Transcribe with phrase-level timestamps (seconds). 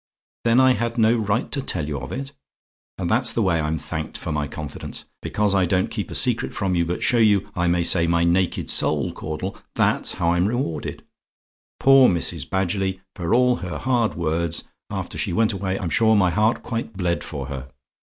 [0.45, 2.31] "THEN I HAD NO RIGHT TO TELL YOU OF IT?
[2.97, 5.05] "And that's the way I'm thanked for my confidence.
[5.21, 8.23] Because I don't keep a secret from you, but show you, I may say, my
[8.23, 11.03] naked soul, Caudle, that's how I'm rewarded.
[11.79, 12.49] Poor Mrs.
[12.49, 16.97] Badgerly for all her hard words after she went away, I'm sure my heart quite
[16.97, 17.69] bled for her.